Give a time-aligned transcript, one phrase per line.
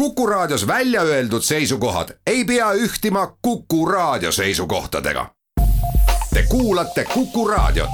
[0.00, 5.26] Kuku Raadios välja öeldud seisukohad ei pea ühtima Kuku Raadio seisukohtadega.
[6.34, 7.90] Te kuulate Kuku Raadiot.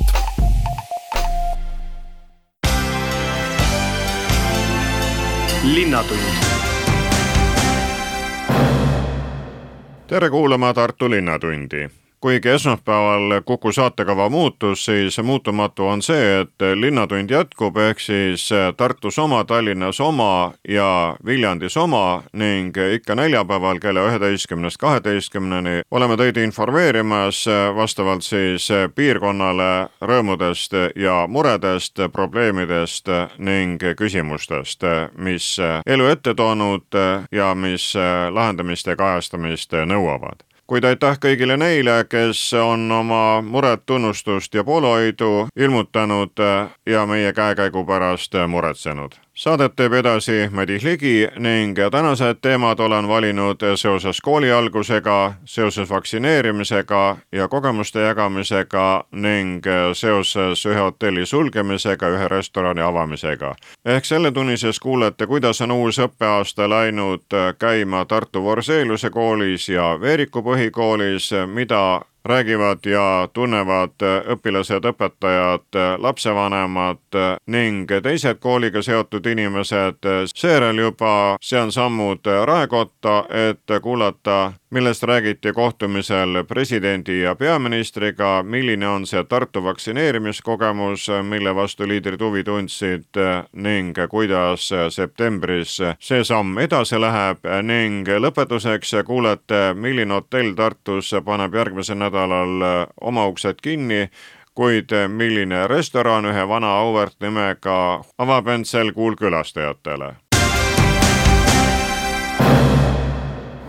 [10.06, 11.90] tere kuulama Tartu Linnatundi
[12.26, 19.18] kuigi esmaspäeval Kuku saatekava muutus, siis muutumatu on see, et Linnatund jätkub, ehk siis Tartus
[19.18, 27.44] oma, Tallinnas oma ja Viljandis oma ning ikka neljapäeval kella üheteistkümnest kaheteistkümneni oleme teid informeerimas
[27.76, 29.70] vastavalt siis piirkonnale
[30.02, 33.06] rõõmudest ja muredest, probleemidest
[33.38, 34.82] ning küsimustest,
[35.14, 35.54] mis
[35.86, 37.92] elu ette toonud ja mis
[38.34, 45.48] lahendamist ja kajastamist nõuavad kuid aitäh kõigile neile, kes on oma muret, tunnustust ja poolehoidu
[45.56, 46.42] ilmutanud
[46.86, 53.60] ja meie käekäigu pärast muretsenud saadet teeb edasi Madis Ligi ning tänased teemad olen valinud
[53.76, 59.60] seoses kooli algusega, seoses vaktsineerimisega ja kogemuste jagamisega ning
[59.92, 63.54] seoses ühe hotelli sulgemisega, ühe restorani avamisega.
[63.84, 67.28] ehk selletunnises kuulete, kuidas on uus õppeaasta läinud
[67.58, 74.02] käima Tartu Vorseeluse koolis ja Veeriku põhikoolis, mida räägivad ja tunnevad
[74.34, 79.98] õpilased, õpetajad, lapsevanemad ning teised kooliga seotud inimesed.
[80.34, 89.06] seejärel juba sean sammud raekotta, et kuulata millest räägiti kohtumisel presidendi ja peaministriga, milline on
[89.06, 93.20] see Tartu vaktsineerimiskogemus, mille vastu liidrid huvi tundsid
[93.52, 97.46] ning kuidas septembris see samm edasi läheb.
[97.62, 102.66] Ning lõpetuseks kuulete, milline hotell Tartus paneb järgmisel nädalal
[103.00, 104.08] oma uksed kinni
[104.56, 110.14] kuid milline restoran ühe vana auväärt nimega avab end sel kuul külastajatele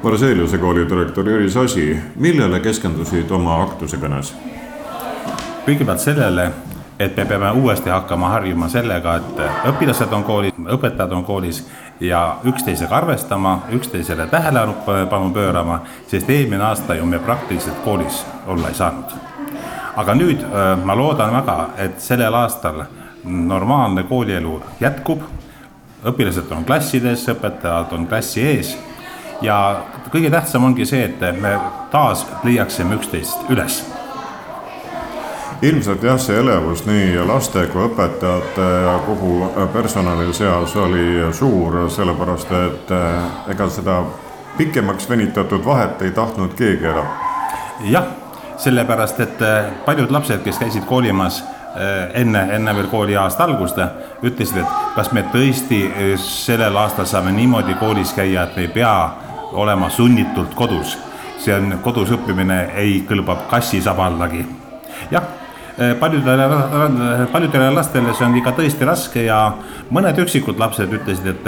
[0.04, 4.30] Marseeliuse kooli direktor Jüri Sasi, millele keskendusid oma aktuse kõnes?
[5.66, 6.44] kõigepealt sellele,
[7.00, 9.42] et me peame uuesti hakkama harjuma sellega, et
[9.72, 11.64] õpilased on koolis, õpetajad on koolis
[12.00, 18.78] ja üksteisega arvestama, üksteisele tähelepanu pöörama, sest eelmine aasta ju me praktiliselt koolis olla ei
[18.78, 19.16] saanud.
[19.96, 20.46] aga nüüd
[20.86, 22.84] ma loodan väga, et sellel aastal
[23.24, 25.26] normaalne koolielu jätkub,
[26.06, 28.78] õpilased on klassides, õpetajad on klassi ees
[29.42, 29.60] ja
[30.12, 31.58] kõige tähtsam ongi see, et me
[31.92, 33.84] taas leiaksime üksteist üles
[35.62, 42.54] ilmselt jah, see elevus nii laste kui õpetajate ja kogu personali seas oli suur, sellepärast
[42.60, 44.02] et eh, ega seda
[44.58, 47.10] pikemaks venitatud vahet ei tahtnud keegi enam.
[47.90, 48.10] jah,
[48.58, 51.44] sellepärast et eh, paljud lapsed, kes käisid koolimas
[52.18, 53.78] enne, enne veel kooliaasta algust,
[54.26, 55.84] ütlesid, et kas me tõesti
[56.18, 58.96] sellel aastal saame niimoodi koolis käia, et ei pea
[59.58, 60.98] olema sunnitult kodus.
[61.38, 64.46] see on, kodus õppimine ei kõlba kassisaballagi.
[65.12, 65.24] jah,
[66.00, 66.48] paljudele,
[67.32, 69.42] paljudele lastele see on ikka tõesti raske ja
[69.94, 71.48] mõned üksikud lapsed ütlesid, et,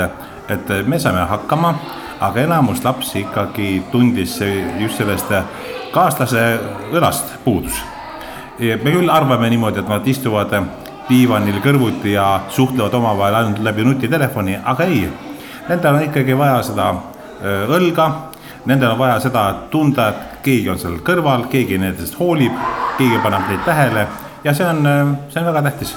[0.50, 1.74] et me saame hakkama,
[2.20, 4.38] aga enamus lapsi ikkagi tundis
[4.80, 5.34] just sellest
[5.94, 6.44] kaaslase
[6.94, 7.82] õlast puudus.
[8.60, 10.54] me küll arvame niimoodi, et nad istuvad
[11.10, 15.08] diivanil kõrvuti ja suhtlevad omavahel ainult läbi nutitelefoni, aga ei,
[15.70, 16.92] nendel on ikkagi vaja seda
[17.44, 18.10] õlga.
[18.66, 22.54] Nendel on vaja seda tunda, et keegi on seal kõrval, keegi nendest hoolib,
[22.98, 24.08] keegi paneb neid tähele
[24.44, 25.96] ja see on, äh, see on väga tähtis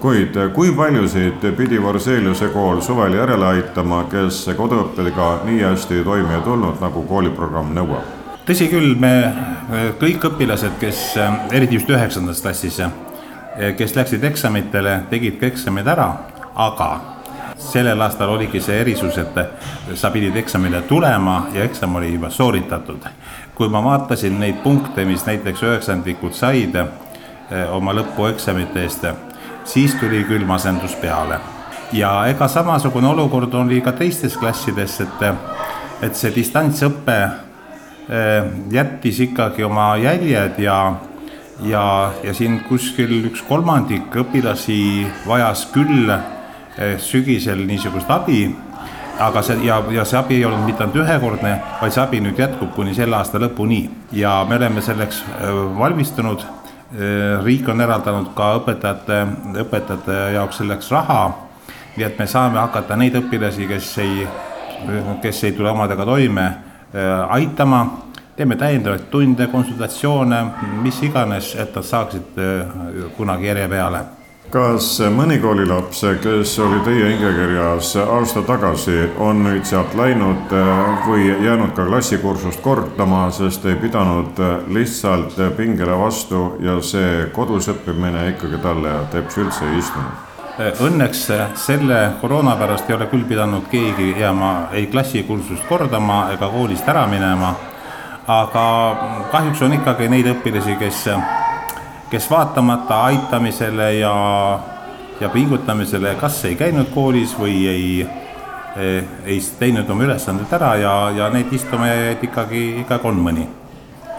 [0.00, 6.38] kuid äh, kui paljusid pidi Varseliuse kool suvel järele aitama, kes koduõppega nii hästi toime
[6.38, 8.12] ei tulnud, nagu kooliprogramm nõuab?
[8.44, 9.32] tõsi küll, me
[10.00, 11.14] kõik õpilased, kes
[11.52, 12.80] eriti just üheksandas klassis,
[13.78, 16.10] kes läksid eksamitele, tegid ka eksamid ära,
[16.52, 16.90] aga
[17.72, 23.06] sellel aastal oligi see erisus, et sa pidid eksamile tulema ja eksam oli juba sooritatud.
[23.54, 29.06] kui ma vaatasin neid punkte, mis näiteks üheksandikud said eh, oma lõpueksamite eest,
[29.64, 31.40] siis tuli küll masendus peale.
[31.92, 35.24] ja ega samasugune olukord oli ka teistes klassides, et,
[36.02, 37.18] et see distantsõpe
[38.08, 40.78] eh, jättis ikkagi oma jäljed ja
[41.62, 46.10] ja, ja siin kuskil üks kolmandik õpilasi vajas küll
[46.98, 48.48] sügisel niisugust abi,
[49.18, 52.38] aga see ja, ja see abi ei olnud mitte ainult ühekordne, vaid see abi nüüd
[52.38, 56.44] jätkub kuni selle aasta lõpuni ja me oleme selleks eh, valmistunud.
[56.94, 59.20] Eh, riik on eraldanud ka õpetajate,
[59.64, 61.22] õpetajate jaoks selleks raha.
[61.96, 64.26] nii et me saame hakata neid õpilasi, kes ei,
[65.22, 66.46] kes ei tule omadega toime,
[67.30, 67.84] aitama
[68.36, 70.40] teeme täiendavaid tunde, konsultatsioone,
[70.82, 72.42] mis iganes, et nad saaksid
[73.16, 74.02] kunagi järje peale
[74.54, 80.52] kas mõni koolilaps, kes oli teie hingekirjas aasta tagasi, on nüüd sealt läinud
[81.08, 84.38] või jäänud ka klassikursust kordama, sest ei pidanud
[84.70, 90.22] lihtsalt pingele vastu ja see kodus õppimine ikkagi talle teps üldse ei istunud?
[90.86, 91.26] Õnneks
[91.58, 97.08] selle koroona pärast ei ole küll pidanud keegi jääma ei klassikursust kordama ega koolist ära
[97.10, 97.56] minema.
[98.26, 98.62] aga
[99.32, 101.08] kahjuks on ikkagi neid õpilasi, kes,
[102.14, 104.14] kes vaatamata aitamisele ja,
[105.20, 107.88] ja pingutamisele, kas ei käinud koolis või ei,
[109.26, 113.48] ei teinud oma ülesandet ära ja, ja neid istuma jäid ikkagi, ikkagi on mõni.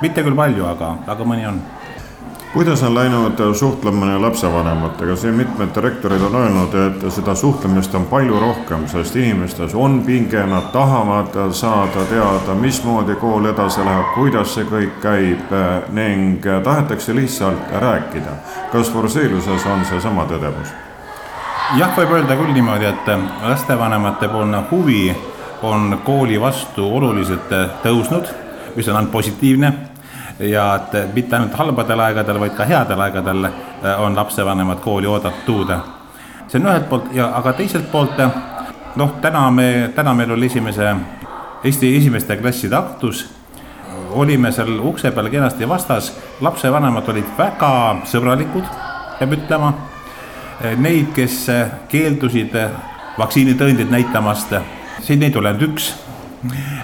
[0.02, 1.62] mitte küll palju, aga, aga mõni on
[2.56, 8.40] kuidas on läinud suhtlemine lapsevanematega, siin mitmed rektorid on öelnud, et seda suhtlemist on palju
[8.40, 14.64] rohkem, sest inimestes on pinge, nad tahavad saada teada, mismoodi kool edasi läheb, kuidas see
[14.70, 15.52] kõik käib
[15.92, 18.38] ning tahetakse lihtsalt rääkida.
[18.72, 20.72] kas Forseliuses on seesama tõdemus?
[21.78, 23.12] jah, võib öelda küll niimoodi, et
[23.44, 25.12] lastevanemate poolne huvi
[25.64, 27.52] on kooli vastu oluliselt
[27.84, 28.32] tõusnud,
[28.76, 29.74] mis on ainult positiivne
[30.40, 35.72] ja et mitte ainult halbadel aegadel, vaid ka headel aegadel äh, on lapsevanemad kooli oodatud.
[36.48, 38.20] see on ühelt poolt ja, aga teiselt poolt
[38.96, 40.96] noh, täna me, täna meil oli esimese,
[41.66, 43.24] Eesti esimeste klasside aktus,
[44.12, 46.12] olime seal ukse peal kenasti vastas,
[46.42, 47.72] lapsevanemad olid väga
[48.06, 48.68] sõbralikud,
[49.20, 49.72] peab ütlema.
[50.78, 51.40] Neid, kes
[51.90, 52.54] keeldusid
[53.18, 54.54] vaktsiinitõendit näitamast,
[55.02, 55.94] siin neid ei olnud üks.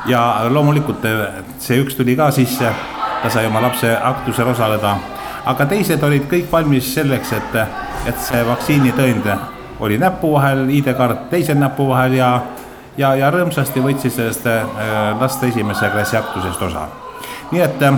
[0.10, 1.06] ja loomulikult
[1.60, 2.74] see üks tuli ka sisse
[3.22, 4.96] ta sai oma lapse aktusel osaleda.
[5.46, 7.56] aga teised olid kõik valmis selleks, et,
[8.08, 9.30] et see vaktsiinitõend
[9.82, 12.32] oli näpu vahel, ID-kaart teisel näpu vahel ja,
[12.98, 14.66] ja, ja rõõmsasti võtsid sellest äh,
[15.20, 16.88] laste esimese klassi aktusest osa.
[17.52, 17.98] nii et äh,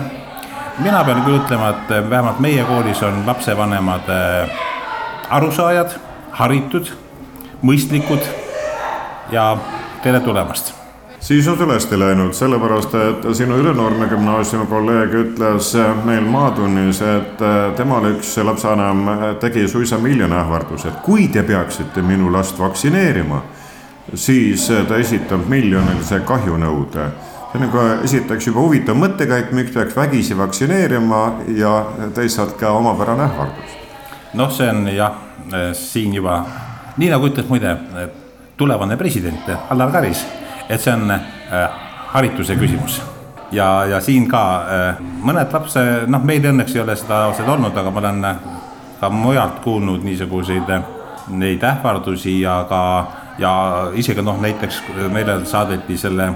[0.80, 4.64] mina pean küll ütlema, et vähemalt meie koolis on lapsevanemad äh,
[5.30, 5.98] arusaajad,
[6.40, 6.94] haritud,
[7.62, 8.32] mõistlikud
[9.32, 9.58] ja
[10.04, 10.83] tere tulemast
[11.24, 15.74] siis on sul hästi läinud, sellepärast et sinu Ülenurme gümnaasiumi kolleeg ütles
[16.04, 17.44] meil Maatunnis, et
[17.78, 23.42] temal üks lapsevanem tegi suisa miljoni ähvarduse, et kui te peaksite minu last vaktsineerima,
[24.14, 27.08] siis ta esitab miljonilise kahjunõude
[27.54, 31.20] see on nagu esiteks juba huvitav mõttekäik, miks peaks vägisi vaktsineerima
[31.54, 31.74] ja
[32.16, 33.76] teisalt ka omapärane ähvardus.
[34.34, 35.14] noh, see on jah,
[35.78, 36.44] siin juba
[36.98, 37.78] nii nagu ütles muide
[38.58, 40.26] tulevane president Allar Karis
[40.70, 41.70] et see on äh,
[42.14, 43.02] harituse küsimus
[43.52, 47.78] ja, ja siin ka äh, mõned lapse, noh, meil õnneks ei ole seda, seda olnud,
[47.78, 48.48] aga ma olen äh,
[49.00, 50.72] ka mujalt kuulnud niisuguseid
[51.34, 52.82] neid ähvardusi ja ka
[53.40, 53.54] ja
[53.96, 54.82] isegi noh, näiteks
[55.12, 56.30] meile saadeti selle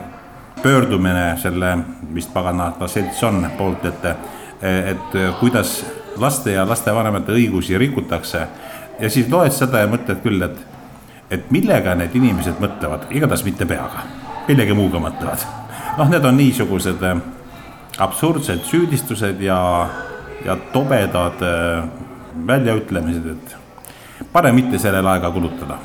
[0.63, 1.77] pöördumine selle,
[2.13, 4.05] vist pagana selts on poolt, et,
[4.63, 5.83] et kuidas
[6.17, 8.47] laste ja lastevanemate õigusi rikutakse.
[8.99, 10.57] ja siis loed seda ja mõtled küll, et,
[11.31, 14.05] et millega need inimesed mõtlevad, igatahes mitte peaga
[14.47, 15.43] millegi muuga mõtlevad.
[15.97, 17.19] noh, need on niisugused äh,
[17.99, 19.59] absurdsed süüdistused ja,
[20.45, 21.83] ja tobedad äh,
[22.47, 25.79] väljaütlemised, et parem mitte sellele aega kulutada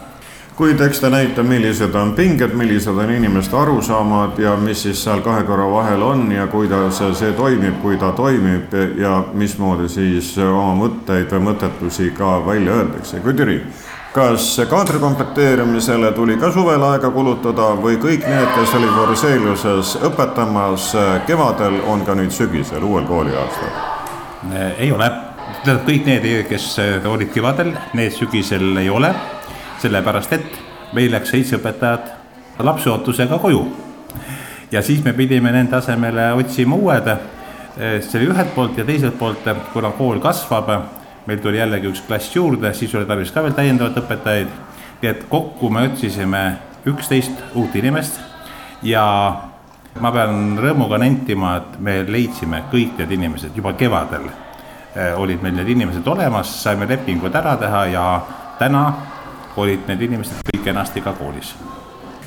[0.57, 5.23] kuid eks ta näitab, millised on pinged, millised on inimeste arusaamad ja mis siis seal
[5.25, 10.75] kahe korra vahel on ja kuidas see toimib, kui ta toimib ja mismoodi siis oma
[10.85, 13.25] mõtteid või mõttetusi ka välja öeldakse.
[13.25, 13.57] kuid Jüri,
[14.13, 20.91] kas kaadri komplekteerimisele tuli ka suvel aega kulutada või kõik need, kes olid Forseliuses õpetamas
[21.27, 23.73] kevadel, on ka nüüd sügisel, uuel kooliaastal?
[24.53, 25.09] ei ole,
[25.63, 26.69] tähendab kõik need, kes
[27.09, 29.15] olid kevadel, need sügisel ei ole,
[29.81, 30.61] sellepärast et
[30.93, 32.13] meil läks seitse õpetajat
[32.61, 33.65] lapseootusega koju.
[34.73, 37.15] ja siis me pidime nende asemele otsima uued,
[37.77, 42.35] see oli ühelt poolt ja teiselt poolt, kuna kool kasvab meil tuli jällegi üks klass
[42.37, 44.53] juurde, siis oli tarvis ka veel täiendavat õpetajaid.
[45.03, 46.43] nii et kokku me otsisime
[46.87, 48.21] üksteist uut inimest
[48.83, 49.03] ja
[50.01, 54.31] ma pean rõõmuga nentima, et me leidsime kõik need inimesed juba kevadel.
[54.95, 58.07] Eh, olid meil need inimesed olemas, saime lepingud ära teha ja
[58.59, 58.87] täna
[59.57, 61.55] olid need inimesed kõik kenasti ka koolis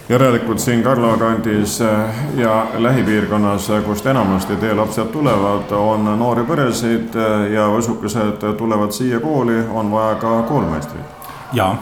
[0.10, 6.44] järelikult siin Karla kandis äh, ja lähipiirkonnas, äh, kust enamasti teie lapsed tulevad, on noori
[6.46, 11.26] peresid äh, ja võsukesed tulevad siia kooli, on vaja ka koolmeistrit.
[11.54, 11.76] jaa,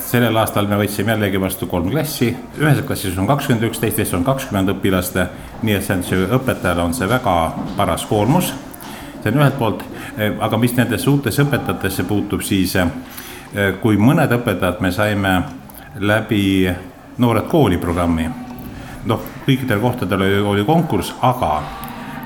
[0.00, 4.24] sellel aastal me võtsime jällegi vastu kolm klassi, ühes klassis on kakskümmend üks, teistes on
[4.24, 5.18] kakskümmend õpilast,
[5.62, 7.36] nii et see on see, õpetajale on see väga
[7.76, 8.54] paras koormus.
[9.22, 9.82] see on ühelt poolt,
[10.40, 12.76] aga mis nendesse uutesse õpetajatesse puutub, siis
[13.82, 15.34] kui mõned õpetajad me saime
[15.98, 16.70] läbi
[17.20, 18.30] Noored Kooli programmi.
[19.04, 21.62] noh, kõikidel kohtadel oli, oli konkurss, aga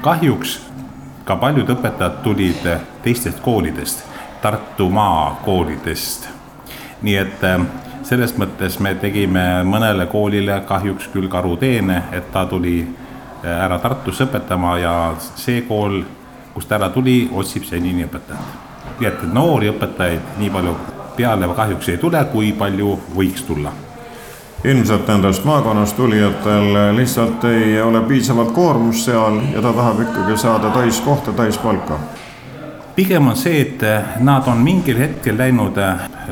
[0.02, 0.52] kahjuks
[1.26, 2.66] ka paljud õpetajad tulid
[3.02, 4.04] teistest koolidest.
[4.42, 6.28] Tartu maakoolidest.
[7.02, 7.42] nii et
[8.02, 12.86] selles mõttes me tegime mõnele koolile kahjuks küll karuteene, et ta tuli
[13.42, 16.04] ära Tartusse õpetama ja see kool,
[16.54, 18.54] kust ta ära tuli, otsib senini õpetajat.
[19.00, 20.76] nii et noori õpetajaid nii palju
[21.16, 23.74] peale kahjuks ei tule, kui palju võiks tulla
[24.64, 30.70] ilmselt nendest maakonnast tulijatel lihtsalt ei ole piisavalt koormust seal ja ta tahab ikkagi saada
[30.70, 31.98] täiskohta, täispalka.
[32.96, 33.82] pigem on see, et
[34.18, 35.76] nad on mingil hetkel läinud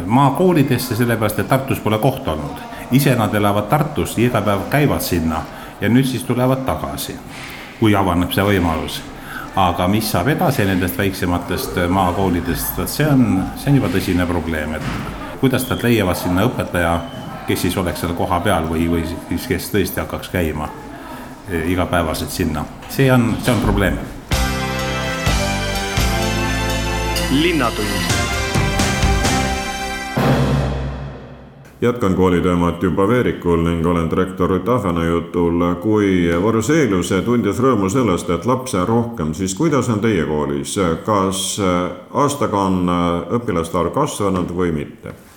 [0.07, 2.57] maakoolidesse, sellepärast et Tartus pole kohta olnud.
[2.91, 5.43] ise nad elavad Tartus, iga päev käivad sinna
[5.81, 7.17] ja nüüd siis tulevad tagasi,
[7.81, 9.03] kui avaneb see võimalus.
[9.57, 14.75] aga mis saab edasi nendest väiksematest maakoolidest, vot see on, see on juba tõsine probleem,
[14.75, 14.83] et
[15.41, 17.01] kuidas nad leiavad sinna õpetaja
[17.47, 20.69] kes siis oleks seal kohapeal või, või siis kes tõesti hakkaks käima
[21.49, 22.65] e, igapäevaselt sinna.
[22.89, 23.99] see on, see on probleem.
[27.33, 28.23] linnatund
[31.83, 35.75] jätkan kooliteemat juba Veerikul ning olen direktor Ruth Ahvena jutul.
[35.81, 41.59] kui Võruseeluse tundis rõõmu sellest, et lapsi on rohkem, siis kuidas on teie koolis, kas
[42.13, 42.87] aastaga on
[43.41, 45.32] õpilaste arv kasvanud või mitte?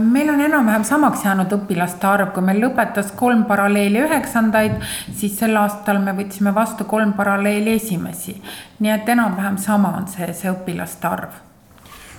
[0.00, 4.74] Meil on enam-vähem samaks jäänud õpilaste arv, kui meil lõpetas kolm paralleeli üheksandaid,
[5.14, 8.34] siis sel aastal me võtsime vastu kolm paralleeli esimesi.
[8.78, 11.38] nii et enam-vähem sama on see, see õpilaste arv.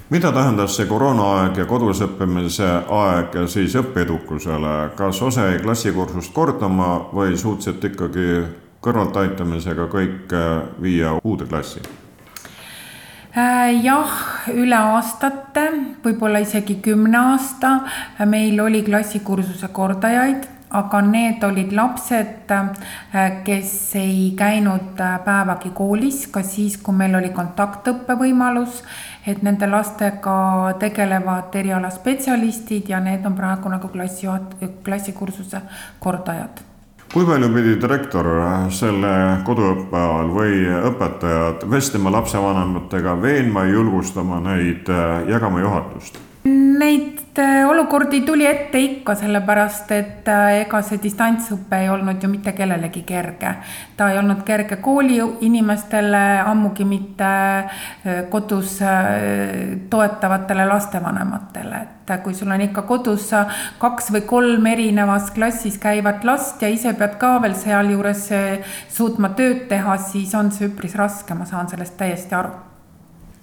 [0.09, 7.09] mida tähendas see koroonaaeg ja kodus õppimise aeg siis õppeedukusele, kas osa jäi klassikursust kordama
[7.13, 8.43] või suutsite ikkagi
[8.81, 10.37] kõrvaltaitamisega kõik
[10.81, 11.81] viia uude klassi?
[13.37, 14.13] Äh, jah,
[14.49, 15.67] üle aastate,
[16.01, 17.75] võib-olla isegi kümne aasta
[18.25, 26.23] meil oli klassikursuse kordajaid, aga need olid lapsed, äh, kes ei käinud äh, päevagi koolis,
[26.33, 28.81] ka siis, kui meil oli kontaktõppe võimalus.
[29.27, 35.61] et nende lastega tegelevad erialaspetsialistid ja need on praegu nagu klassijuhat-, klassikursuse
[35.99, 36.68] kordajad
[37.09, 38.27] kui palju pidi direktor
[38.75, 39.11] selle
[39.47, 40.59] koduõppe ajal või
[40.91, 44.91] õpetajad vestlema lapsevanematega, veenma ja julgustama neid,
[45.29, 46.28] jagama juhatust?
[46.43, 52.29] Neid äh, olukordi tuli ette ikka, sellepärast et äh, ega see distantsõpe ei olnud ju
[52.31, 53.51] mitte kellelegi kerge.
[53.97, 58.77] ta ei olnud kerge kooliinimestele, ammugi mitte äh, kodus
[59.89, 63.33] toetavatele lastevanematele, et kui sul on ikka kodus
[63.83, 68.29] kaks või kolm erinevas klassis käivat last ja ise pead ka veel sealjuures
[68.87, 72.68] suutma tööd teha, siis on see üpris raske, ma saan sellest täiesti aru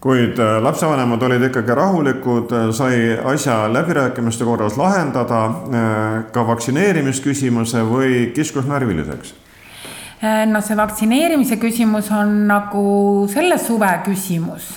[0.00, 7.84] kuid äh, lapsevanemad olid ikkagi rahulikud, äh, sai asja läbirääkimiste korras lahendada, äh, ka vaktsineerimisküsimuse
[7.90, 9.34] või kiskus närviliseks?
[10.48, 12.82] no see vaktsineerimise küsimus on nagu
[13.28, 14.70] selle suve küsimus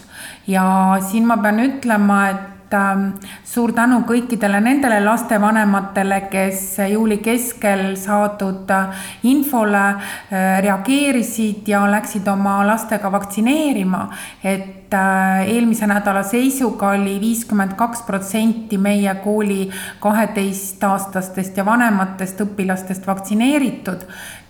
[0.52, 0.64] ja
[1.00, 3.16] siin ma pean ütlema, et Ähm,
[3.50, 12.28] suur tänu kõikidele nendele lastevanematele, kes juuli keskel saadud äh, infole äh, reageerisid ja läksid
[12.30, 14.04] oma lastega vaktsineerima.
[14.44, 23.08] et äh, eelmise nädala seisuga oli viiskümmend kaks protsenti meie kooli kaheteistaastastest ja vanematest õpilastest
[23.08, 24.06] vaktsineeritud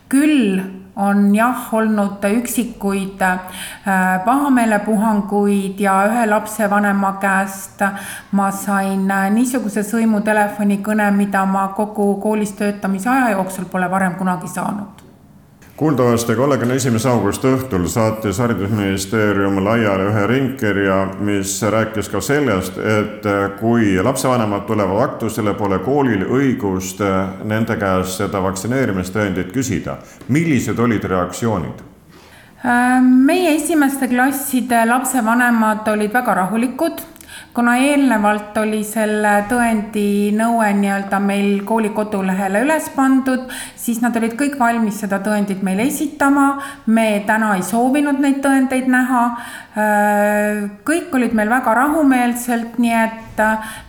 [0.10, 0.60] küll
[1.00, 3.39] on jah olnud üksikuid äh,
[4.25, 7.84] pahameelepuhanguid ja ühe lapsevanema käest
[8.32, 14.51] ma sain äh, niisuguse sõimutelefonikõne, mida ma kogu koolis töötamise aja jooksul pole varem kunagi
[14.51, 15.09] saanud
[15.79, 23.27] kuuldavasti kolmekümne esimese augusti õhtul saatis Haridusministeerium laiali ühe ringkirja, mis rääkis ka sellest, et
[23.62, 27.00] kui lapsevanemad tulevad aktusele, pole koolil õigust
[27.48, 29.95] nende käest seda vaktsineerimistõendit küsida.
[30.27, 31.86] millised olid reaktsioonid?
[33.25, 37.00] meie esimeste klasside lapsevanemad olid väga rahulikud
[37.53, 44.36] kuna eelnevalt oli selle tõendi nõue nii-öelda meil kooli kodulehele üles pandud, siis nad olid
[44.39, 46.62] kõik valmis seda tõendit meile esitama.
[46.86, 49.24] me täna ei soovinud neid tõendeid näha.
[50.86, 53.28] kõik olid meil väga rahumeelselt, nii et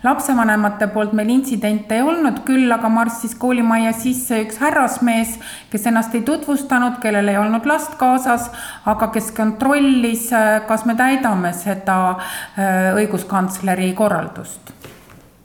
[0.02, 5.36] lapsevanemate poolt meil intsidente ei olnud, küll aga marssis koolimajja sisse üks härrasmees,
[5.70, 8.50] kes ennast ei tutvustanud, kellel ei olnud last kaasas,
[8.86, 10.28] aga kes kontrollis,
[10.68, 12.00] kas me täidame seda
[12.56, 14.72] õiguskantsleri kantsleri korraldust.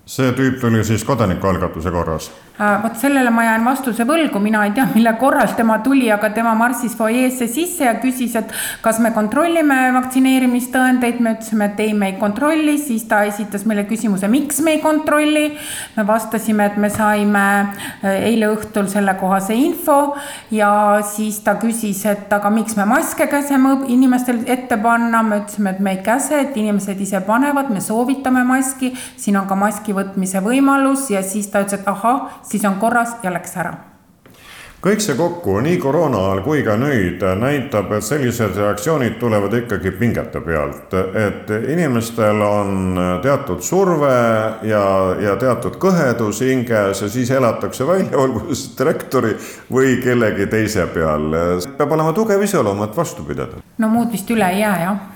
[0.06, 2.32] see tüüp tuli siis kodanikualgatuse korras?
[2.56, 6.30] Äh, vot sellele ma jään vastuse võlgu, mina ei tea, mille korral tema tuli, aga
[6.32, 11.92] tema marssis fuajeesse sisse ja küsis, et kas me kontrollime vaktsineerimistõendeid, me ütlesime, et ei,
[11.92, 15.50] me ei kontrolli, siis ta esitas meile küsimuse, miks me ei kontrolli.
[15.98, 20.16] me vastasime, et me saime äh, eile õhtul sellekohase info
[20.52, 25.76] ja siis ta küsis, et aga miks me maske käseme inimestel ette panna, me ütlesime,
[25.76, 29.92] et me ei käse, et inimesed ise panevad, me soovitame maski, siin on ka maski
[29.92, 31.10] võtmise võimalus.
[31.12, 33.76] Ja siis ta ütles, et ahah siis on korras ja läks ära
[34.86, 39.96] kõik see kokku nii koroona ajal kui ka nüüd näitab, et sellised reaktsioonid tulevad ikkagi
[39.98, 44.14] pingete pealt, et inimestel on teatud surve
[44.70, 44.84] ja,
[45.22, 49.34] ja teatud kõhedus hinges ja siis elatakse välja, olgu siis direktori
[49.74, 51.34] või kellegi teise peal.
[51.78, 53.66] peab olema tugev iseloom, et vastu pidada.
[53.78, 55.15] no muud vist üle ei jää, jah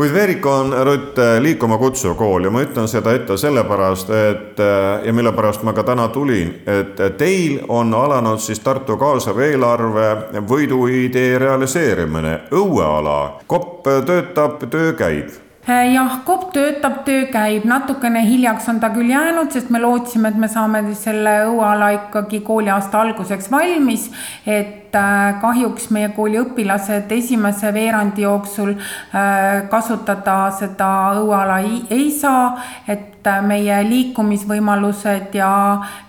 [0.00, 4.62] kuid Veerika on, Rutt, liikuma kutsuv kool ja ma ütlen seda ette sellepärast, et
[5.04, 10.40] ja mille pärast ma ka täna tulin, et teil on alanud siis Tartu kaasav eelarve
[10.48, 15.36] võiduidee realiseerimine, õueala, kopp töötab, töö käib.
[15.68, 20.40] Jah, kopp töötab, töö käib, natukene hiljaks on ta küll jäänud, sest me lootsime, et
[20.40, 24.08] me saame selle õueala ikkagi kooliaasta alguseks valmis,
[24.48, 30.88] et et äh, kahjuks meie kooli õpilased esimese veerandi jooksul äh, kasutada seda
[31.20, 35.52] õueala ei, saa, et äh, meie liikumisvõimalused ja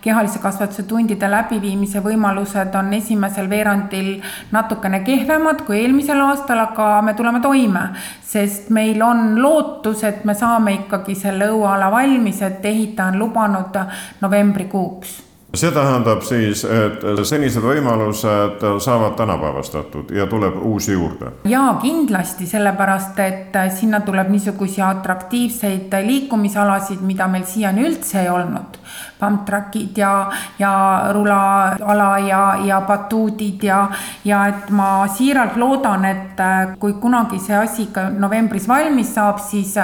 [0.01, 4.15] kehalise kasvatuse tundide läbiviimise võimalused on esimesel veerandil
[4.51, 7.91] natukene kehvemad kui eelmisel aastal, aga me tuleme toime,
[8.25, 13.83] sest meil on lootus, et me saame ikkagi selle õueala valmis, et ehitaja on lubanud
[14.25, 21.33] novembrikuuks see tähendab siis, et senised võimalused saavad tänapäevastatud ja tuleb uusi juurde?
[21.45, 28.80] jaa, kindlasti, sellepärast et sinna tuleb niisuguseid atraktiivseid liikumisalasid, mida meil siiani üldse ei olnud
[29.19, 30.73] pump track'id ja, ja
[31.13, 33.89] rulaala ja, ja batuudid ja,
[34.25, 39.39] ja et ma siiralt loodan, et äh, kui kunagi see asi ka novembris valmis saab,
[39.43, 39.75] siis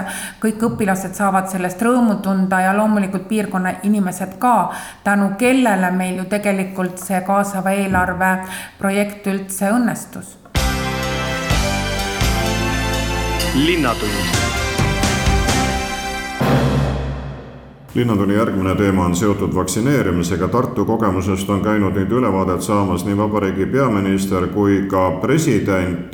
[0.42, 4.56] kõik õpilased saavad sellest rõõmu tunda ja loomulikult piirkonna inimesed ka,
[5.04, 8.34] tänu kellele meil ju tegelikult see kaasava eelarve
[8.80, 10.36] projekt üldse õnnestus.
[13.58, 14.57] linnatund
[17.98, 20.48] linnatuni järgmine teema on seotud vaktsineerimisega.
[20.48, 26.14] Tartu kogemusest on käinud nüüd ülevaadet saamas nii vabariigi peaminister kui ka president,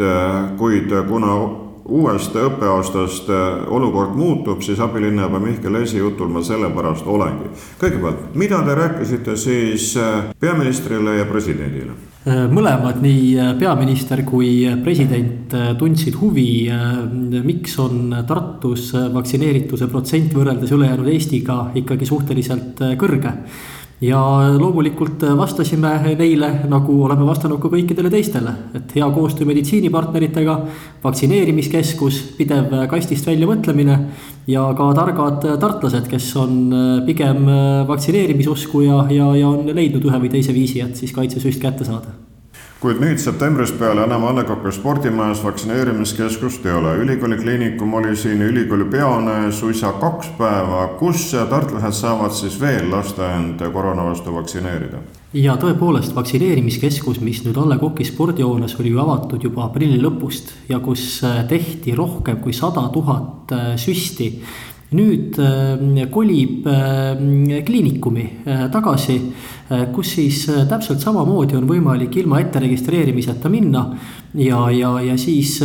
[0.57, 1.35] kuid kuna
[1.83, 3.27] uuest õppeaastast
[3.67, 7.51] olukord muutub, siis abilinnapea Mihkel Esi jutul ma sellepärast olengi.
[7.83, 9.91] kõigepealt, mida te rääkisite siis
[10.39, 12.12] peaministrile ja presidendile?
[12.23, 16.71] Äh, mõlemad, nii äh, peaminister kui äh, president tundsid huvi,
[17.43, 23.33] miks on Tartus vaktsineerituse protsent võrreldes ülejäänud Eestiga ikkagi suhteliselt kõrge
[24.03, 24.19] ja
[24.59, 30.57] loomulikult vastasime neile, nagu oleme vastanud ka kõikidele teistele, et hea koostöö meditsiinipartneritega,
[31.03, 33.97] vaktsineerimiskeskus, pidev kastist välja mõtlemine
[34.49, 36.59] ja ka targad tartlased, kes on
[37.07, 37.47] pigem
[37.87, 42.32] vaktsineerimisusku ja, ja, ja on leidnud ühe või teise viisi, et siis kaitsesüst kätte saada
[42.83, 46.97] kuid nüüd septembrist peale enam A Le Coq'i spordimajas vaktsineerimiskeskust ei ole.
[46.99, 53.29] ülikooli kliinikum oli siin ülikooli peane suisa kaks päeva, kus tartlased saavad siis veel lasta
[53.37, 54.99] end koroona vastu vaktsineerida?
[55.33, 60.51] ja tõepoolest, vaktsineerimiskeskus, mis nüüd A Le Coq'i spordihoones oli ju avatud juba aprilli lõpust
[60.69, 64.33] ja kus tehti rohkem kui sada tuhat süsti
[64.97, 69.19] nüüd äh, kolib äh, kliinikumi äh, tagasi,
[69.95, 73.85] kus siis täpselt samamoodi on võimalik ilma etteregistreerimiseta minna.
[74.37, 75.55] ja, ja, ja siis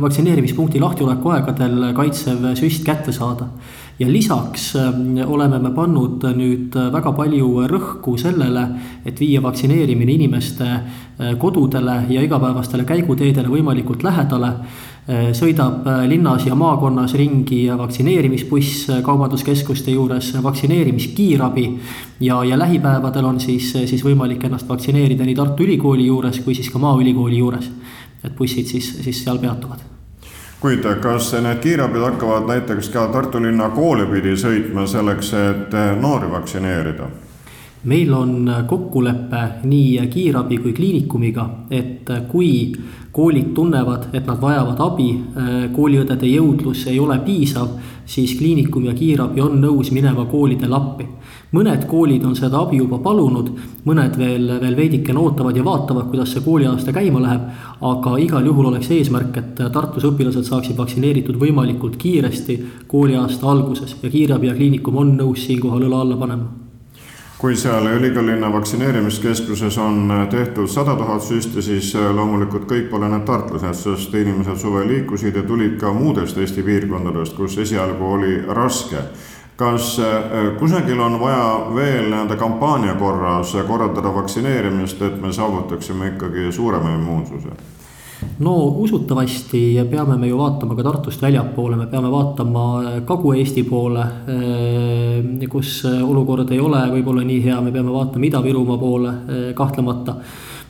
[0.00, 3.46] vaktsineerimispunkti lahtioleku aegadel kaitsev süst kätte saada
[3.98, 8.66] ja lisaks oleme me pannud nüüd väga palju rõhku sellele,
[9.06, 10.68] et viia vaktsineerimine inimeste
[11.38, 14.93] kodudele ja igapäevastele käiguteedele võimalikult lähedale Äh,
[15.36, 21.80] sõidab äh, linnas ja maakonnas ringi vaktsineerimisbuss äh, kaubanduskeskuste juures, vaktsineerimiskiirabi.
[22.20, 26.70] ja, ja lähipäevadel on siis, siis võimalik ennast vaktsineerida nii Tartu Ülikooli juures kui siis
[26.70, 27.70] ka Maaülikooli juures.
[28.24, 29.84] et bussid siis, siis seal peatuvad
[30.60, 36.30] kuid kas need kiirabid hakkavad näiteks ka Tartu linna kooli pidi sõitma selleks, et noori
[36.30, 37.10] vaktsineerida?
[37.84, 42.72] meil on kokkulepe nii kiirabi kui kliinikumiga, et kui
[43.14, 47.68] koolid tunnevad, et nad vajavad abi, äh, kooliõdede jõudlus ei ole piisav,
[48.06, 51.06] siis kliinikum ja kiirabi on nõus minema koolidele appi.
[51.54, 53.52] mõned koolid on seda abi juba palunud,
[53.86, 57.46] mõned veel, veel veidikene ootavad ja vaatavad, kuidas see kooliaasta käima läheb.
[57.80, 64.10] aga igal juhul oleks eesmärk, et Tartus õpilased saaksid vaktsineeritud võimalikult kiiresti kooliaasta alguses ja
[64.10, 66.63] kiirabi ja kliinikum on nõus siinkohal õla alla panema
[67.38, 73.74] kui seal ülikoolilinna vaktsineerimiskeskuses on tehtud sada tuhat süsti, siis loomulikult kõik pole need tartlased,
[73.74, 79.02] sest inimesed suvel liikusid ja tulid ka muudest Eesti piirkondadest, kus esialgu oli raske
[79.56, 80.00] kas
[80.58, 87.54] kusagil on vaja veel nii-öelda kampaania korras korraldada vaktsineerimist, et me saavutaksime ikkagi suurema immuunsuse?
[88.44, 92.64] No usutavasti peame me ju vaatama ka Tartust väljapoole, me peame vaatama
[93.06, 99.14] Kagu-Eesti poole, eh, kus olukord ei ole võib-olla nii hea, me peame vaatama Ida-Virumaa poole
[99.54, 100.18] kahtlemata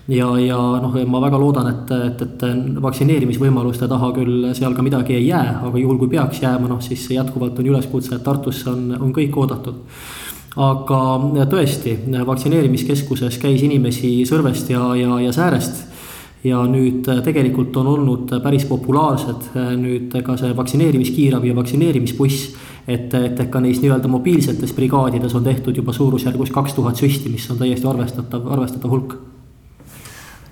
[0.08, 5.16] ja, ja noh, ma väga loodan, et, et, et vaktsineerimisvõimaluste taha küll seal ka midagi
[5.16, 8.90] ei jää, aga juhul kui peaks jääma, noh siis jätkuvalt on üleskutse, et Tartusse on,
[9.00, 9.80] on kõik oodatud.
[10.54, 11.00] aga
[11.50, 15.93] tõesti, vaktsineerimiskeskuses käis inimesi Sõrvest ja, ja, ja Säärest
[16.44, 22.54] ja nüüd äh, tegelikult on olnud päris populaarsed äh, nüüd ka see vaktsineerimiskiirabi ja vaktsineerimisbuss.
[22.88, 27.46] et, et ka neis nii-öelda mobiilsetes brigaadides on tehtud juba suurusjärgus kaks tuhat süsti, mis
[27.50, 29.14] on täiesti arvestatav, arvestatav hulk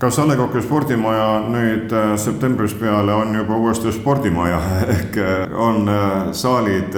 [0.01, 4.63] kas A Le Coq'i spordimaja nüüd äh, septembrist peale on juba uuesti spordimaja
[4.97, 5.21] ehk
[5.53, 5.85] on
[6.33, 6.97] saalid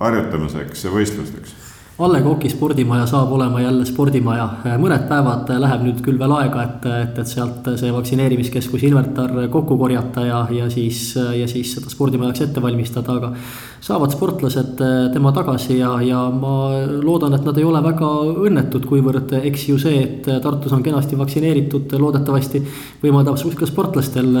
[0.00, 1.63] harjutamiseks ja võistlusteks?
[1.94, 4.48] A Le Coq'i spordimaja saab olema jälle spordimaja,
[4.82, 9.76] mõned päevad läheb nüüd küll veel aega, et, et, et sealt see vaktsineerimiskeskus inventar kokku
[9.78, 13.30] korjata ja, ja siis, ja siis seda spordimajaks ette valmistada, aga.
[13.78, 14.82] saavad sportlased
[15.14, 18.10] tema tagasi ja, ja ma loodan, et nad ei ole väga
[18.42, 22.64] õnnetud, kuivõrd eks ju see, et Tartus on kenasti vaktsineeritud, loodetavasti
[23.06, 24.34] võimaldab ka sportlastel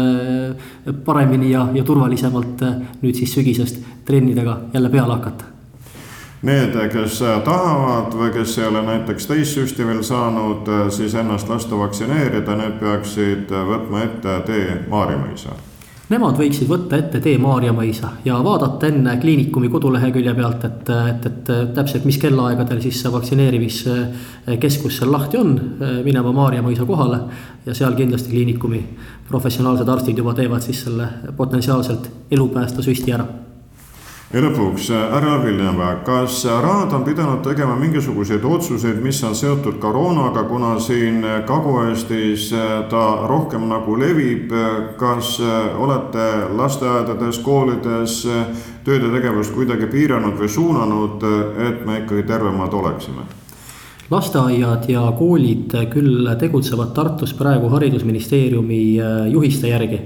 [1.06, 5.53] paremini ja, ja turvalisemalt nüüd siis sügisest trennidega jälle peale hakata
[6.44, 11.78] Need, kes tahavad või kes ei ole näiteks teist süsti veel saanud, siis ennast lasta
[11.80, 15.56] vaktsineerida, need peaksid võtma ette tee Maarjamõisa
[16.12, 21.52] Nemad võiksid võtta ette tee Maarjamõisa ja vaadata enne kliinikumi kodulehekülje pealt, et, et, et
[21.74, 25.54] täpselt, mis kellaaegadel siis see vaktsineerimiskeskus seal lahti on,
[26.04, 27.22] minema Maarjamõisa kohale.
[27.64, 28.82] ja seal kindlasti kliinikumi
[29.30, 33.24] professionaalsed arstid juba teevad siis selle potentsiaalselt elupäästva süsti ära
[34.34, 39.78] ja lõpuks, äh, härra Viljamäe, kas Raad on pidanud tegema mingisuguseid otsuseid, mis on seotud
[39.78, 44.50] koroonaga, kuna siin Kagu-Eestis äh, ta rohkem nagu levib.
[44.96, 48.26] kas äh, olete lasteaedades, koolides
[48.84, 51.24] tööd ja tegevust kuidagi piiranud või suunanud,
[51.68, 53.43] et me ikkagi tervemad oleksime?
[54.10, 58.80] Lasteaiad ja koolid küll tegutsevad Tartus praegu haridusministeeriumi
[59.32, 60.00] juhiste järgi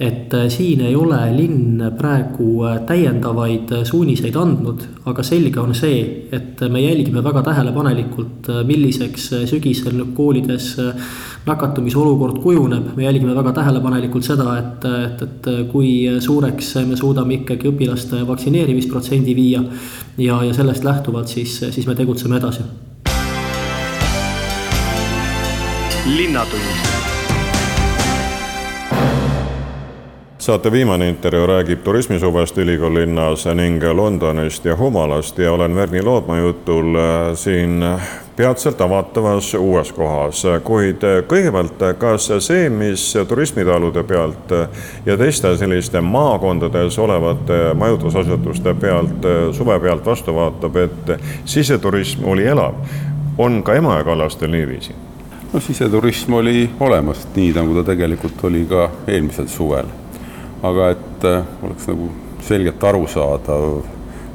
[0.00, 5.74] et äh, siin ei ole linn praegu äh, täiendavaid äh, suuniseid andnud, aga selge on
[5.76, 6.00] see,
[6.34, 10.72] et me jälgime väga tähelepanelikult, milliseks sügisel koolides
[11.46, 12.96] nakatumise olukord kujuneb.
[12.96, 19.36] me jälgime väga tähelepanelikult seda, et, et, et kui suureks me suudame ikkagi õpilaste vaktsineerimisprotsendi
[19.36, 19.62] viia.
[20.18, 22.66] ja, ja sellest lähtuvalt siis, siis me tegutseme edasi.
[26.04, 26.60] Linnatund
[30.38, 36.94] saate viimane intervjuu räägib turismisuvest ülikoolilinnas ning Londonist ja Humalast ja olen Verni Loodma jutul
[36.94, 37.84] äh, siin
[38.36, 44.52] peatselt avatavas uues kohas, kuid kõigepealt, kas see, mis turismitalude pealt
[45.06, 52.76] ja teiste selliste maakondades olevate majutusasutuste pealt suve pealt vastu vaatab, et siseturism oli elav,
[53.38, 55.13] on ka Emajõe kallastel niiviisi?
[55.54, 59.86] No siseturism oli olemas, nii nagu ta tegelikult oli ka eelmisel suvel
[60.64, 62.08] aga et äh, oleks nagu
[62.44, 63.84] selgelt arusaadav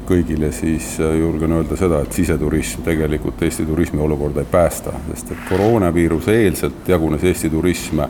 [0.10, 5.34] kõigile, siis äh, julgen öelda seda, et siseturism tegelikult Eesti turismi olukorda ei päästa, sest
[5.34, 8.04] et koroonaviiruse eelselt jagunes Eesti turism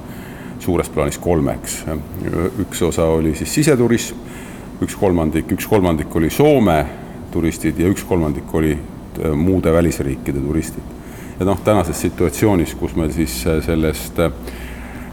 [0.60, 1.84] suures plaanis kolmeks.
[2.60, 4.20] üks osa oli siis siseturism,
[4.84, 6.80] üks kolmandik, üks kolmandik oli Soome
[7.32, 10.99] turistid ja üks kolmandik oli äh, muude välisriikide turistid.
[11.40, 14.32] Ja noh, tänases situatsioonis, kus me siis sellest äh,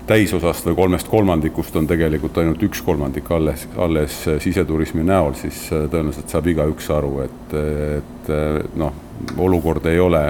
[0.06, 5.86] täisosast või kolmest kolmandikust on tegelikult ainult üks kolmandik alles, alles siseturismi näol, siis äh,
[5.90, 7.56] tõenäoliselt saab igaüks aru, et,
[7.98, 8.94] et äh, noh,
[9.42, 10.22] olukord ei ole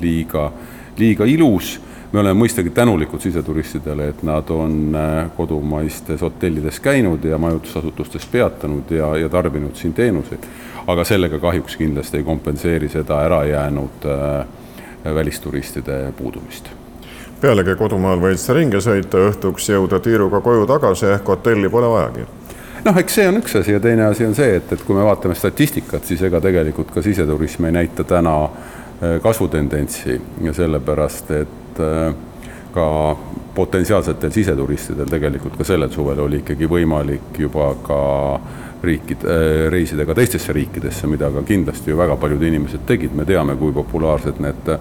[0.00, 0.50] liiga,
[0.98, 1.80] liiga ilus.
[2.12, 8.90] me oleme mõistagi tänulikud siseturistidele, et nad on äh, kodumaistes hotellides käinud ja majutusasutustes peatanud
[8.90, 10.46] ja, ja tarbinud siin teenuseid.
[10.86, 14.06] aga sellega kahjuks kindlasti ei kompenseeri seda ärajäänud
[15.14, 16.70] välisturistide puudumist.
[17.40, 22.24] Pealegi kodumaal võid sa ringi sõita, õhtuks jõuda tiiruga koju tagasi ehk hotelli pole vajagi.
[22.86, 25.04] Noh, eks see on üks asi ja teine asi on see, et, et kui me
[25.04, 31.80] vaatame statistikat, siis ega tegelikult ka siseturism ei näita täna äh, kasvutendentsi ja sellepärast, et
[31.82, 32.14] äh,
[32.72, 32.86] ka
[33.56, 38.00] potentsiaalsetel siseturistidel tegelikult ka sellel suvel oli ikkagi võimalik juba ka
[38.84, 39.36] riikide,
[39.72, 43.72] reisida ka teistesse riikidesse, mida ka kindlasti ju väga paljud inimesed tegid, me teame, kui
[43.74, 44.72] populaarsed need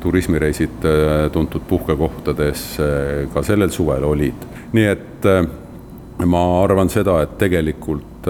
[0.00, 0.86] turismireisid
[1.32, 2.86] tuntud puhkekohtadesse
[3.34, 4.46] ka sellel suvel olid.
[4.72, 5.26] nii et
[6.26, 8.28] ma arvan seda, et tegelikult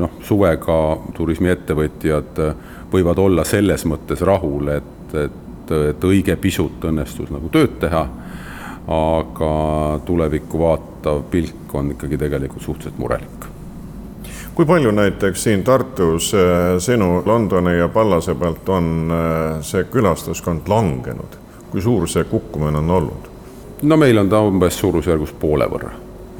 [0.00, 0.78] noh, suvega
[1.16, 2.40] turismiettevõtjad
[2.92, 8.06] võivad olla selles mõttes rahul, et, et, et õige pisut õnnestus nagu tööd teha
[8.88, 13.46] aga tulevikku vaatav pilk on ikkagi tegelikult suhteliselt murelik.
[14.54, 20.66] kui palju näiteks siin Tartus eh, sinu Londoni ja Pallase pealt on eh, see külastuskond
[20.68, 21.36] langenud,
[21.70, 23.28] kui suur see kukkumine on olnud?
[23.82, 25.92] no meil on ta umbes suurusjärgus poole võrra,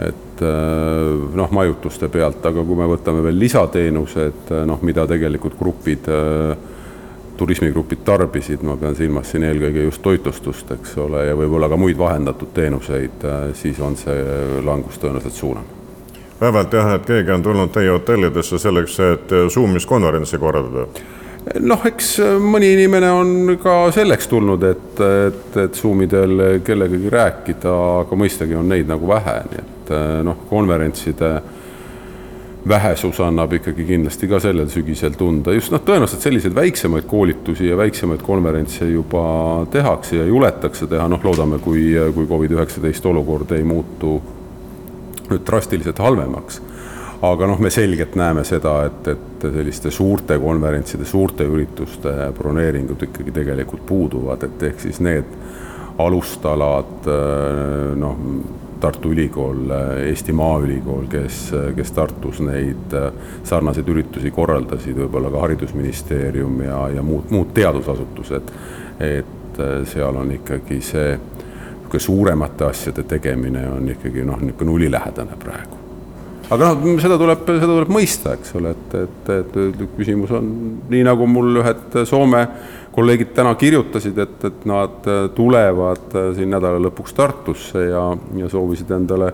[0.08, 6.08] et eh, noh, majutuste pealt, aga kui me võtame veel lisateenused, noh, mida tegelikult grupid
[7.38, 11.98] turismigrupid tarbisid, ma pean silmas siin eelkõige just toitlustust, eks ole, ja võib-olla ka muid
[11.98, 14.16] vahendatud teenuseid, äh, siis on see
[14.66, 15.68] langus tõenäoliselt suurem.
[16.40, 20.86] vähemalt jah, et keegi on tulnud teie hotellidesse selleks, et äh, Zoomis konverentsi korraldada?
[21.60, 27.76] noh, eks äh, mõni inimene on ka selleks tulnud, et, et, et Zoomidel kellegagi rääkida,
[28.02, 29.94] aga mõistagi on neid nagu vähe, nii et
[30.26, 31.30] noh, konverentside
[32.68, 37.76] vähesus annab ikkagi kindlasti ka sellel sügisel tunda, just noh, tõenäoliselt selliseid väiksemaid koolitusi ja
[37.78, 44.18] väiksemaid konverentse juba tehakse ja juletakse teha, noh, loodame, kui, kui Covid-19 olukord ei muutu
[45.28, 46.62] nüüd drastiliselt halvemaks.
[47.22, 53.34] aga noh, me selgelt näeme seda, et, et selliste suurte konverentside, suurte ürituste broneeringud ikkagi
[53.34, 55.26] tegelikult puuduvad, et ehk siis need
[55.98, 57.08] alustalad
[57.98, 58.20] noh,
[58.80, 59.72] Tartu Ülikool,
[60.06, 61.40] Eesti Maaülikool, kes,
[61.76, 63.08] kes Tartus neid äh,
[63.44, 68.54] sarnaseid üritusi korraldasid, võib-olla ka Haridusministeerium ja, ja muud, muud teadusasutused.
[68.98, 71.18] et äh, seal on ikkagi see
[71.88, 75.76] niisugune suuremate asjade tegemine on ikkagi noh, niisugune nulilähedane praegu.
[76.50, 80.46] aga noh, seda tuleb, seda tuleb mõista, eks ole, et, et, et küsimus on
[80.88, 82.46] nii, nagu mul ühed Soome
[82.98, 88.02] kolleegid täna kirjutasid, et, et nad äh, tulevad äh, siin nädala lõpuks Tartusse ja,
[88.34, 89.28] ja soovisid endale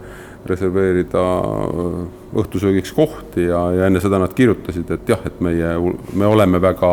[0.45, 1.95] reserveerida äh,
[2.43, 5.71] õhtusöögiks kohti ja, ja enne seda nad kirjutasid, et jah, et meie,
[6.13, 6.91] me oleme väga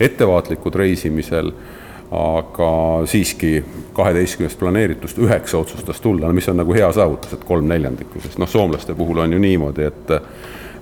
[0.00, 1.48] ettevaatlikud reisimisel,
[2.10, 2.72] aga
[3.08, 3.54] siiski
[3.96, 8.40] kaheteistkümnest planeeritust üheksa otsustas tulla, no mis on nagu hea saavutus, et kolm neljandikku, sest
[8.42, 10.12] noh, soomlaste puhul on ju niimoodi, et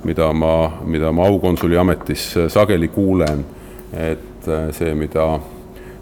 [0.09, 0.55] mida ma,
[0.89, 3.45] mida ma aukonsuli ametis sageli kuulen,
[3.93, 5.29] et et see, mida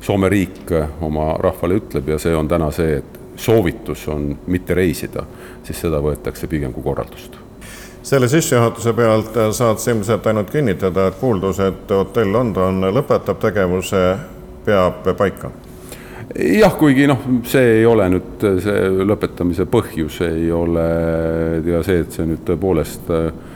[0.07, 0.71] Soome riik
[1.03, 5.25] oma rahvale ütleb ja see on täna see, et soovitus on mitte reisida,
[5.65, 7.41] siis seda võetakse pigem kui korraldust
[8.07, 14.03] selle sissejuhatuse pealt saad sa ilmselt ainult kinnitada, et kuuldus, et hotell London lõpetab tegevuse,
[14.65, 15.51] peab paika?
[16.39, 20.87] jah, kuigi noh, see ei ole nüüd see lõpetamise põhjus, ei ole
[21.67, 23.56] ja see, et see nüüd tõepoolest äh, Äh,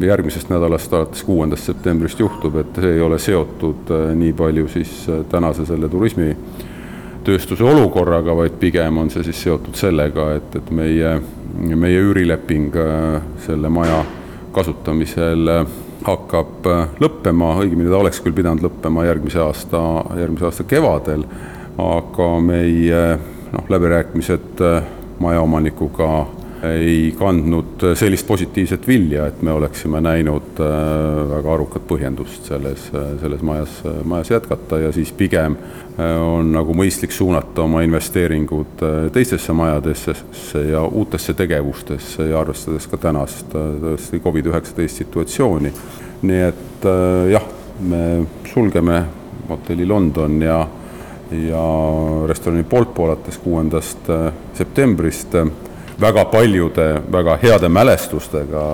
[0.00, 4.92] järgmisest nädalast alates kuuendast septembrist juhtub, et see ei ole seotud äh, nii palju siis
[5.08, 11.16] äh, tänase selle turismitööstuse olukorraga, vaid pigem on see siis seotud sellega, et, et meie,
[11.74, 12.76] meie üürileping
[13.46, 14.04] selle maja
[14.54, 15.50] kasutamisel
[16.04, 16.68] hakkab
[17.00, 19.80] lõppema, õigemini ta oleks küll pidanud lõppema järgmise aasta,
[20.20, 21.24] järgmise aasta kevadel,
[21.80, 23.02] aga meie
[23.54, 24.62] noh, läbirääkimised
[25.24, 26.10] majaomanikuga
[26.72, 30.68] ei kandnud sellist positiivset vilja, et me oleksime näinud äh,
[31.30, 32.86] väga arukat põhjendust selles,
[33.20, 39.00] selles majas, majas jätkata ja siis pigem äh, on nagu mõistlik suunata oma investeeringud äh,
[39.14, 40.14] teistesse majadesse
[40.70, 45.72] ja uutesse tegevustesse ja arvestades ka tänast tõesti Covid-19 situatsiooni.
[46.24, 46.86] nii et
[47.30, 47.44] jah,
[47.84, 48.00] me
[48.48, 49.02] sulgeme
[49.48, 50.64] hotelli London ja
[51.34, 51.60] ja
[52.28, 54.08] restorani Polpo alates kuuendast
[54.54, 55.34] septembrist
[56.00, 58.64] väga paljude väga heade mälestustega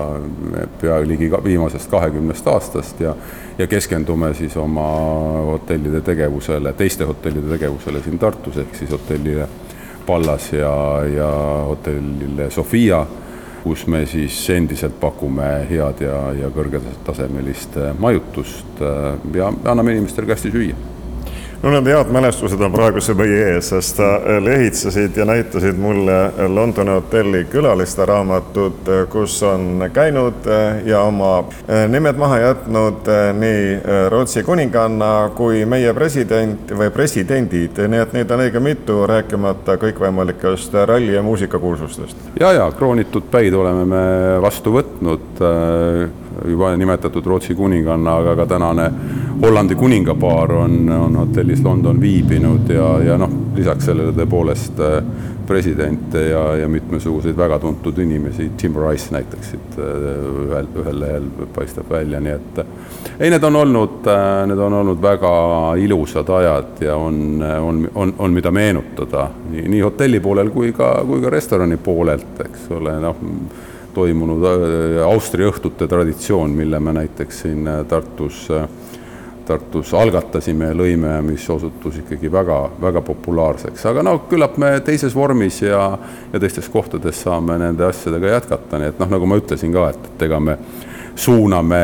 [0.81, 3.15] pea ligi viimasest kahekümnest aastast ja
[3.57, 4.87] ja keskendume siis oma
[5.45, 9.47] hotellide tegevusele, teiste hotellide tegevusele siin Tartus, ehk siis hotellile
[10.05, 10.73] Pallas ja,
[11.15, 11.31] ja
[11.67, 13.05] hotellile Sofia,
[13.63, 18.81] kus me siis endiselt pakume head ja, ja kõrgetasemelist majutust
[19.35, 20.90] ja anname inimestele ka hästi süüa
[21.63, 26.31] no need head mälestused on praegu meie ees, sest sa äh, lehitsesid ja näitasid mulle
[26.47, 31.43] Londoni hotelli külaliste raamatut, äh, kus on käinud äh, ja oma
[31.87, 33.61] nimed maha jätnud nii
[34.09, 40.73] Rootsi kuninganna kui meie president või presidendid, nii et neid on õige mitu, rääkimata kõikvõimalikest
[40.85, 42.17] ralli- ja muusikakuulsustest.
[42.39, 44.03] ja, ja kroonitud päid oleme me
[44.41, 45.41] vastu võtnud
[46.45, 48.91] juba nimetatud Rootsi kuninganna, aga ka tänane
[49.41, 54.81] Hollandi kuningapaar on, on hotellis London viibinud ja, ja noh, lisaks sellele tõepoolest
[55.47, 61.25] presidente ja, ja mitmesuguseid väga tuntud inimesi, Tim Rice näiteks siit ühel, ühel lehel
[61.55, 62.61] paistab välja, nii et
[63.19, 64.07] ei, need on olnud,
[64.47, 65.33] need on olnud väga
[65.81, 70.93] ilusad ajad ja on, on, on, on, mida meenutada nii, nii hotelli poolel kui ka,
[71.07, 73.25] kui ka restorani poolelt, eks ole, noh
[73.93, 74.45] toimunud
[75.05, 78.67] Austria õhtute traditsioon, mille me näiteks siin Tartus äh,
[79.51, 85.15] Tartus algatasime ja lõime, mis osutus ikkagi väga, väga populaarseks, aga no küllap me teises
[85.17, 85.81] vormis ja,
[86.31, 90.05] ja teistes kohtades saame nende asjadega jätkata, nii et noh, nagu ma ütlesin ka, et,
[90.13, 90.55] et ega me
[91.19, 91.81] suuname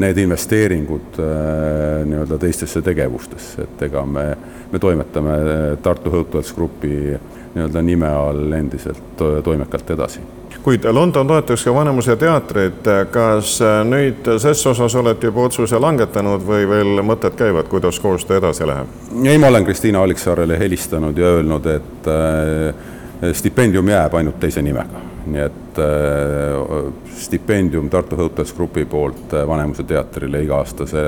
[0.00, 4.24] need investeeringud nii-öelda teistesse tegevustesse, et ega me,
[4.72, 5.36] me toimetame
[5.82, 10.22] Tartu Hotels Grupi nii-öelda nime all endiselt toimekalt edasi
[10.64, 16.68] kuid London toetaks ka Vanemuise teatrit, kas nüüd ses osas olete juba otsuse langetanud või
[16.68, 18.92] veel mõtted käivad, kuidas koostöö edasi läheb?
[19.24, 25.13] ei, ma olen Kristiina Alliksaarele helistanud ja öelnud, et äh, stipendium jääb ainult teise nimega
[25.26, 31.04] nii et äh, stipendium Tartu Hotels Grupi poolt äh, Vanemuise teatrile iga-aastase,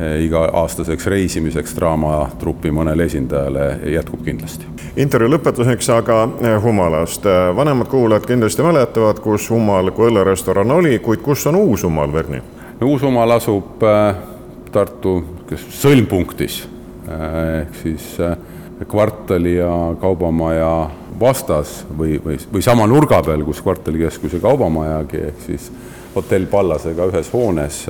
[0.00, 4.66] äh, iga-aastaseks reisimiseks draamatrupi mõnele esindajale jätkub kindlasti.
[4.96, 6.28] intervjuu lõpetuseks aga
[6.62, 7.24] Humalast.
[7.56, 12.42] vanemad kuulajad kindlasti mäletavad, kus Humal kui õllerestoran oli, kuid kus on uus Humal, Verni?
[12.82, 13.84] uus Humal asub
[14.72, 15.24] Tartu
[15.56, 16.62] sõlmpunktis
[17.08, 18.16] ehk siis
[18.88, 25.68] kvartali ja kaubamaja vastas või, või, või sama nurga peal, kus kvartalikeskuse kaubamajagi, ehk siis
[26.14, 27.84] hotell Pallasega ühes hoones.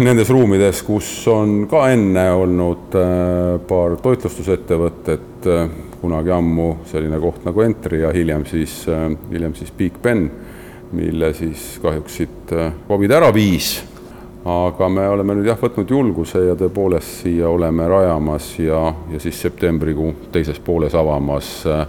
[0.00, 5.64] Nendes ruumides, kus on ka enne olnud äh, paar toitlustusettevõtet, äh,
[6.00, 10.28] kunagi ammu selline koht nagu Entry ja hiljem siis, äh, hiljem siis Big Ben,
[10.94, 12.54] mille siis kahjuks siit
[12.88, 13.80] Covid ära viis
[14.44, 19.40] aga me oleme nüüd jah, võtnud julguse ja tõepoolest siia oleme rajamas ja, ja siis
[19.42, 21.82] septembrikuu teises pooles avamas äh,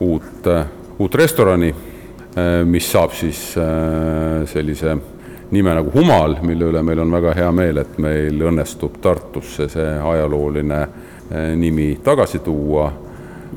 [0.00, 0.66] uut, äh,
[0.98, 3.54] uut restorani, äh, mis saab siis
[4.50, 4.96] sellise
[5.50, 9.90] nime nagu Humal, mille üle meil on väga hea meel, et meil õnnestub Tartusse see
[10.02, 10.80] ajalooline
[11.56, 12.92] nimi tagasi tuua.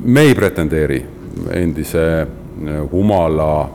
[0.04, 1.06] me ei pretendeeri
[1.52, 2.26] endise
[2.92, 3.70] Humala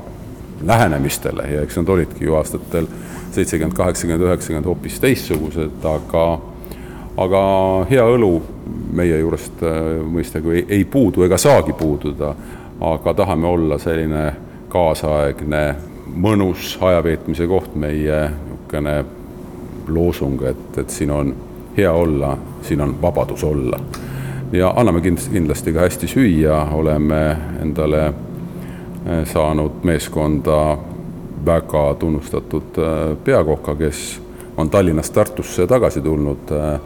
[0.65, 2.87] lähenemistele ja eks nad olidki ju aastatel
[3.31, 6.25] seitsekümmend, kaheksakümmend, üheksakümmend hoopis teistsugused, aga
[7.17, 7.41] aga
[7.89, 8.31] hea õlu
[8.93, 12.33] meie juurest äh, mõistagi ei, ei puudu ega saagi puududa,
[12.81, 14.23] aga tahame olla selline
[14.73, 15.63] kaasaegne
[16.13, 19.03] mõnus ajaveetmise koht, meie niisugune
[19.93, 21.33] loosung, et, et siin on
[21.77, 23.79] hea olla, siin on vabadus olla.
[24.51, 30.77] ja anname kindlasti, kindlasti ka hästi süüa, oleme endale äh, saanud meeskonda
[31.45, 34.21] väga tunnustatud äh, peakoka, kes
[34.57, 36.51] on Tallinnast Tartusse tagasi tulnud.
[36.51, 36.79] Äh,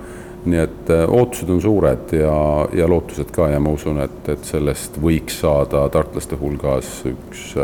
[0.48, 2.36] nii et äh, ootused on suured ja,
[2.74, 7.56] ja lootused ka ja ma usun, et, et sellest võiks saada tartlaste hulgas üks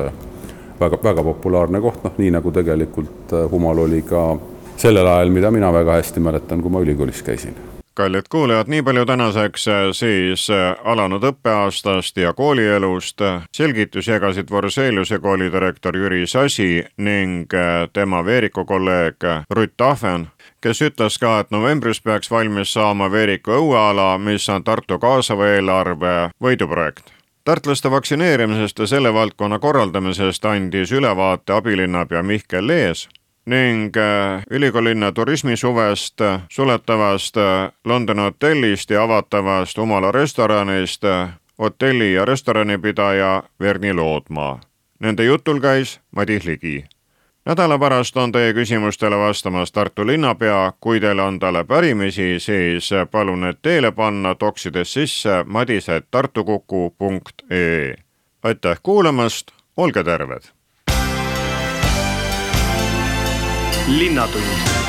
[0.80, 4.26] väga, väga populaarne koht, noh nii nagu tegelikult Humal oli ka
[4.78, 9.06] sellel ajal, mida mina väga hästi mäletan, kui ma ülikoolis käisin kallid kuulajad, nii palju
[9.06, 13.21] tänaseks äh, siis äh, alanud õppeaastast ja koolielust.
[13.51, 19.15] selgitusi jagasid Forseliuse kooli direktor Jüri Sasi ning äh, tema Veeriku kolleeg
[19.49, 20.27] Rutt Ahven,
[20.62, 26.29] kes ütles ka, et novembris peaks valmis saama Veeriku õueala, mis on Tartu kaasava eelarve
[26.43, 33.10] võiduprojekt tartlaste vaktsineerimisest ja selle valdkonna korraldamisest andis ülevaate abilinnapea Mihkel Lees
[33.45, 41.03] ning äh, ülikoolilinna turismisuvest, äh, suletavast äh, Londoni hotellist ja avatavast Umala restoranist
[41.60, 44.60] hotelli- ja restoranipidaja Verni Loodmaa.
[44.99, 46.86] Nende jutul käis Madis Ligi.
[47.45, 53.41] nädala pärast on teie küsimustele vastamas Tartu linnapea, kui teil on talle pärimisi, siis palun
[53.41, 57.95] need teele panna toksides sisse madised.tartukuku.ee.
[58.43, 60.62] aitäh kuulamast, olge terved!
[63.88, 64.83] Linnatund